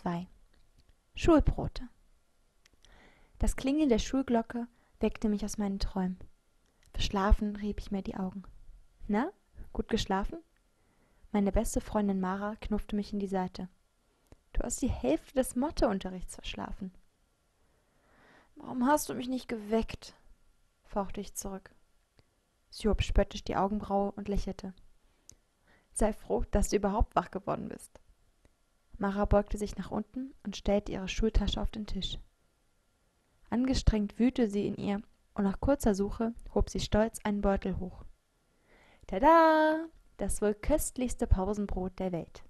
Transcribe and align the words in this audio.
2 0.00 0.26
Schulbrote 1.14 1.86
Das 3.38 3.54
Klingeln 3.54 3.90
der 3.90 3.98
Schulglocke 3.98 4.66
weckte 4.98 5.28
mich 5.28 5.44
aus 5.44 5.58
meinen 5.58 5.78
Träumen. 5.78 6.18
Verschlafen 6.94 7.54
rieb 7.56 7.80
ich 7.80 7.90
mir 7.90 8.00
die 8.00 8.16
Augen. 8.16 8.44
Na, 9.08 9.30
gut 9.74 9.88
geschlafen? 9.88 10.38
Meine 11.32 11.52
beste 11.52 11.82
Freundin 11.82 12.18
Mara 12.18 12.56
knuffte 12.56 12.96
mich 12.96 13.12
in 13.12 13.18
die 13.18 13.26
Seite. 13.26 13.68
Du 14.54 14.62
hast 14.62 14.80
die 14.80 14.88
Hälfte 14.88 15.34
des 15.34 15.54
Motheunterrichts 15.54 16.34
verschlafen. 16.34 16.94
Warum 18.54 18.86
hast 18.86 19.10
du 19.10 19.14
mich 19.14 19.28
nicht 19.28 19.48
geweckt? 19.48 20.14
fauchte 20.84 21.20
ich 21.20 21.34
zurück. 21.34 21.74
Sie 22.70 22.88
hob 22.88 23.02
spöttisch 23.02 23.44
die 23.44 23.56
Augenbraue 23.56 24.12
und 24.12 24.28
lächelte. 24.28 24.72
Sei 25.92 26.14
froh, 26.14 26.46
dass 26.52 26.70
du 26.70 26.76
überhaupt 26.76 27.14
wach 27.16 27.30
geworden 27.30 27.68
bist. 27.68 28.00
Mara 29.00 29.24
beugte 29.24 29.56
sich 29.56 29.76
nach 29.76 29.90
unten 29.90 30.34
und 30.44 30.56
stellte 30.56 30.92
ihre 30.92 31.08
Schultasche 31.08 31.60
auf 31.62 31.70
den 31.70 31.86
Tisch. 31.86 32.18
Angestrengt 33.48 34.18
wühlte 34.18 34.50
sie 34.50 34.66
in 34.66 34.76
ihr, 34.76 35.00
und 35.32 35.44
nach 35.44 35.58
kurzer 35.58 35.94
Suche 35.94 36.34
hob 36.54 36.68
sie 36.68 36.80
stolz 36.80 37.18
einen 37.24 37.40
Beutel 37.40 37.78
hoch. 37.78 38.04
Tada! 39.06 39.86
Das 40.18 40.42
wohl 40.42 40.52
köstlichste 40.52 41.26
Pausenbrot 41.26 41.98
der 41.98 42.12
Welt. 42.12 42.44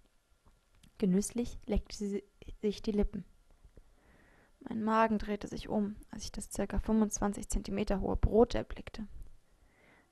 Genüsslich 0.99 1.57
leckte 1.67 1.97
sie 1.97 2.25
sich 2.61 2.83
die 2.83 2.91
Lippen. 2.91 3.25
Mein 4.59 4.83
Magen 4.83 5.19
drehte 5.19 5.47
sich 5.47 5.69
um, 5.69 5.95
als 6.11 6.25
ich 6.25 6.33
das 6.33 6.51
circa 6.51 6.81
25 6.81 7.49
Zentimeter 7.49 8.01
hohe 8.01 8.17
Brot 8.17 8.57
erblickte. 8.57 9.07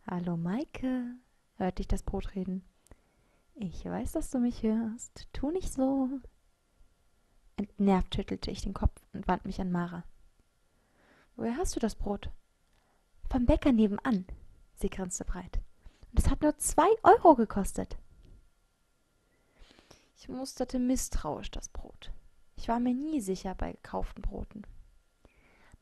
Hallo, 0.08 0.36
Maike, 0.36 1.16
hörte 1.56 1.82
ich 1.82 1.88
das 1.88 2.04
Brot 2.04 2.36
reden. 2.36 2.64
Ich 3.60 3.84
weiß, 3.84 4.12
dass 4.12 4.30
du 4.30 4.38
mich 4.38 4.62
hörst. 4.62 5.26
Tu 5.32 5.50
nicht 5.50 5.72
so. 5.72 6.08
Entnervt 7.56 8.14
schüttelte 8.14 8.52
ich 8.52 8.62
den 8.62 8.72
Kopf 8.72 8.94
und 9.12 9.26
wandte 9.26 9.48
mich 9.48 9.60
an 9.60 9.72
Mara. 9.72 10.04
Woher 11.34 11.56
hast 11.56 11.74
du 11.74 11.80
das 11.80 11.96
Brot? 11.96 12.30
Vom 13.28 13.46
Bäcker 13.46 13.72
nebenan. 13.72 14.26
Sie 14.74 14.88
grinste 14.88 15.24
breit. 15.24 15.58
Und 16.12 16.20
es 16.20 16.30
hat 16.30 16.42
nur 16.42 16.56
zwei 16.58 16.88
Euro 17.02 17.34
gekostet. 17.34 17.98
Ich 20.16 20.28
musterte 20.28 20.78
misstrauisch 20.78 21.50
das 21.50 21.68
Brot. 21.68 22.12
Ich 22.54 22.68
war 22.68 22.78
mir 22.78 22.94
nie 22.94 23.20
sicher 23.20 23.56
bei 23.56 23.72
gekauften 23.72 24.22
Broten. 24.22 24.62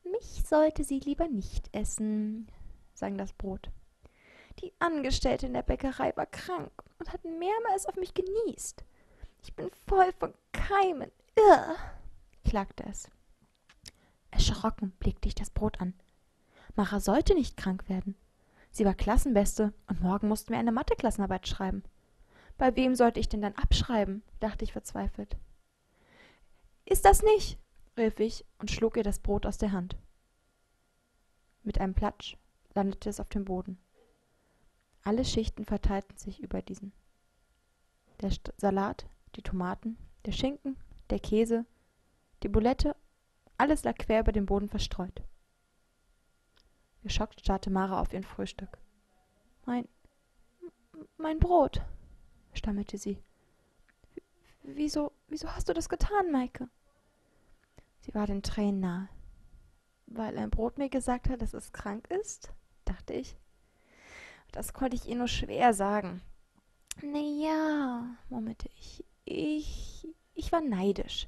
Mich 0.03 0.43
sollte 0.47 0.83
sie 0.83 0.99
lieber 0.99 1.27
nicht 1.27 1.69
essen, 1.75 2.47
sang 2.95 3.19
das 3.19 3.33
Brot. 3.33 3.69
Die 4.59 4.73
Angestellte 4.79 5.45
in 5.45 5.53
der 5.53 5.61
Bäckerei 5.61 6.13
war 6.15 6.25
krank 6.25 6.71
und 6.99 7.13
hat 7.13 7.23
mehrmals 7.23 7.85
auf 7.85 7.95
mich 7.95 8.13
genießt. 8.13 8.83
Ich 9.43 9.55
bin 9.55 9.69
voll 9.85 10.11
von 10.13 10.33
Keimen. 10.51 11.11
Irr, 11.35 11.75
klagte 12.43 12.83
es. 12.89 13.09
Erschrocken 14.31 14.91
blickte 14.99 15.27
ich 15.27 15.35
das 15.35 15.51
Brot 15.51 15.79
an. 15.79 15.93
Mara 16.75 16.99
sollte 16.99 17.33
nicht 17.33 17.55
krank 17.57 17.87
werden. 17.87 18.15
Sie 18.71 18.85
war 18.85 18.93
Klassenbeste 18.93 19.73
und 19.87 20.01
morgen 20.01 20.27
mussten 20.27 20.51
wir 20.51 20.59
eine 20.59 20.71
Mathe-Klassenarbeit 20.71 21.47
schreiben. 21.47 21.83
Bei 22.57 22.75
wem 22.75 22.95
sollte 22.95 23.19
ich 23.19 23.29
denn 23.29 23.41
dann 23.41 23.55
abschreiben? 23.55 24.23
dachte 24.39 24.63
ich 24.63 24.73
verzweifelt. 24.73 25.37
Ist 26.85 27.05
das 27.05 27.21
nicht? 27.21 27.59
rief 27.97 28.19
ich 28.19 28.45
und 28.59 28.71
schlug 28.71 28.97
ihr 28.97 29.03
das 29.03 29.19
Brot 29.19 29.45
aus 29.45 29.57
der 29.57 29.71
Hand. 29.71 29.95
Mit 31.63 31.79
einem 31.79 31.93
Platsch 31.93 32.37
landete 32.73 33.09
es 33.09 33.19
auf 33.19 33.29
dem 33.29 33.45
Boden. 33.45 33.79
Alle 35.07 35.23
Schichten 35.23 35.63
verteilten 35.63 36.17
sich 36.17 36.43
über 36.43 36.61
diesen. 36.61 36.91
Der 38.19 38.29
St 38.29 38.51
Salat, 38.57 39.07
die 39.37 39.41
Tomaten, 39.41 39.97
der 40.25 40.33
Schinken, 40.33 40.75
der 41.09 41.21
Käse, 41.21 41.65
die 42.43 42.49
Bulette, 42.49 42.93
alles 43.57 43.85
lag 43.85 43.95
quer 43.95 44.19
über 44.19 44.33
den 44.33 44.45
Boden 44.45 44.67
verstreut. 44.67 45.23
Geschockt 47.03 47.39
starrte 47.39 47.69
Mara 47.69 48.01
auf 48.01 48.11
ihr 48.11 48.21
Frühstück. 48.21 48.79
Mein. 49.65 49.87
mein 51.15 51.39
Brot, 51.39 51.81
stammelte 52.51 52.97
sie. 52.97 53.23
Wieso, 54.61 55.13
wieso 55.29 55.47
hast 55.55 55.69
du 55.69 55.73
das 55.73 55.87
getan, 55.87 56.33
Maike? 56.33 56.67
Sie 58.01 58.13
war 58.13 58.27
den 58.27 58.43
Tränen 58.43 58.81
nahe. 58.81 59.09
Weil 60.05 60.37
ein 60.37 60.49
Brot 60.49 60.77
mir 60.77 60.89
gesagt 60.89 61.29
hat, 61.29 61.41
dass 61.41 61.53
es 61.53 61.71
krank 61.71 62.09
ist, 62.09 62.51
dachte 62.83 63.13
ich. 63.13 63.37
Das 64.51 64.73
konnte 64.73 64.95
ich 64.95 65.07
ihr 65.07 65.15
nur 65.15 65.27
schwer 65.27 65.73
sagen. 65.73 66.21
Na 67.01 67.19
ja, 67.19 68.15
murmelte 68.29 68.69
ich. 68.79 69.03
Ich. 69.25 70.07
Ich 70.33 70.51
war 70.51 70.61
neidisch. 70.61 71.27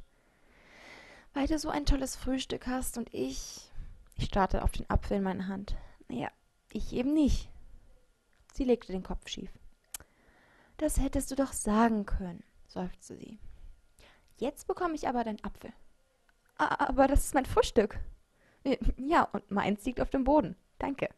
Weil 1.34 1.48
du 1.48 1.60
so 1.60 1.70
ein 1.70 1.86
tolles 1.86 2.16
Frühstück 2.16 2.68
hast 2.68 2.98
und 2.98 3.14
ich. 3.14 3.72
Ich 4.16 4.26
starrte 4.26 4.64
auf 4.64 4.72
den 4.72 4.90
Apfel 4.90 5.18
in 5.18 5.24
meiner 5.24 5.48
Hand. 5.48 5.76
Naja, 6.08 6.30
ich 6.72 6.94
eben 6.94 7.14
nicht. 7.14 7.50
Sie 8.54 8.64
legte 8.64 8.92
den 8.92 9.04
Kopf 9.04 9.28
schief. 9.28 9.52
Das 10.78 11.00
hättest 11.00 11.32
du 11.32 11.36
doch 11.36 11.54
sagen 11.54 12.06
können, 12.06 12.44
seufzte 12.68 13.16
sie. 13.16 13.40
Jetzt 14.38 14.68
bekomme 14.68 14.96
ich 14.96 15.08
aber 15.08 15.24
deinen 15.24 15.44
Apfel. 15.44 15.72
Aber 16.58 17.08
das 17.08 17.26
ist 17.26 17.34
mein 17.34 17.46
Frühstück. 17.46 18.00
Ja, 18.98 19.24
und 19.24 19.50
meins 19.52 19.86
liegt 19.86 20.02
auf 20.02 20.10
dem 20.10 20.24
Boden. 20.24 20.56
Danke. 20.78 21.10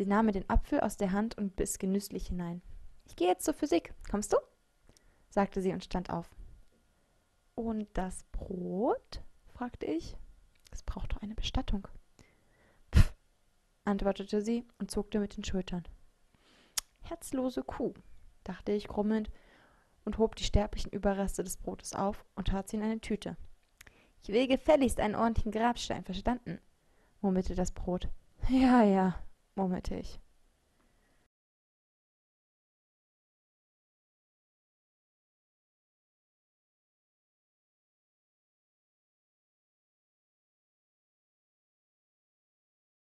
Sie 0.00 0.06
nahm 0.06 0.24
mir 0.24 0.32
den 0.32 0.48
Apfel 0.48 0.80
aus 0.80 0.96
der 0.96 1.12
Hand 1.12 1.36
und 1.36 1.56
biss 1.56 1.78
genüsslich 1.78 2.28
hinein. 2.28 2.62
Ich 3.04 3.16
gehe 3.16 3.28
jetzt 3.28 3.44
zur 3.44 3.52
Physik. 3.52 3.92
Kommst 4.10 4.32
du? 4.32 4.38
sagte 5.28 5.60
sie 5.60 5.74
und 5.74 5.84
stand 5.84 6.08
auf. 6.08 6.30
Und 7.54 7.86
das 7.92 8.24
Brot? 8.32 9.20
fragte 9.52 9.84
ich. 9.84 10.16
Es 10.72 10.82
braucht 10.82 11.12
doch 11.12 11.20
eine 11.20 11.34
Bestattung. 11.34 11.86
Pff, 12.94 13.12
antwortete 13.84 14.40
sie 14.40 14.64
und 14.78 14.90
zuckte 14.90 15.20
mit 15.20 15.36
den 15.36 15.44
Schultern. 15.44 15.86
Herzlose 17.02 17.62
Kuh, 17.62 17.92
dachte 18.42 18.72
ich 18.72 18.88
grummelnd 18.88 19.30
und 20.06 20.16
hob 20.16 20.34
die 20.34 20.44
sterblichen 20.44 20.92
Überreste 20.92 21.44
des 21.44 21.58
Brotes 21.58 21.92
auf 21.92 22.24
und 22.36 22.48
tat 22.48 22.70
sie 22.70 22.78
in 22.78 22.84
eine 22.84 23.02
Tüte. 23.02 23.36
Ich 24.22 24.30
will 24.30 24.48
gefälligst 24.48 24.98
einen 24.98 25.14
ordentlichen 25.14 25.52
Grabstein, 25.52 26.04
verstanden? 26.04 26.58
murmelte 27.20 27.54
das 27.54 27.70
Brot. 27.70 28.08
Ja, 28.48 28.82
ja, 28.82 29.20
murmelte 29.56 29.94
ich. 29.96 30.20